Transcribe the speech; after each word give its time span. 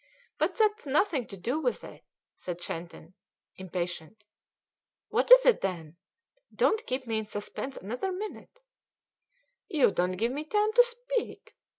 "But 0.39 0.55
that's 0.55 0.87
nothing 0.87 1.27
to 1.27 1.37
do 1.37 1.59
with 1.59 1.83
it," 1.83 2.03
said 2.35 2.59
Shandon, 2.59 3.13
impatient. 3.57 4.23
"What 5.09 5.29
is 5.29 5.45
it, 5.45 5.61
then? 5.61 5.95
Don't 6.51 6.87
keep 6.87 7.05
me 7.05 7.19
in 7.19 7.27
suspense 7.27 7.77
another 7.77 8.11
minute." 8.11 8.61
"You 9.67 9.91
don't 9.91 10.13
give 10.13 10.31
me 10.31 10.43
time 10.43 10.73
to 10.73 10.83
speak. 10.83 11.53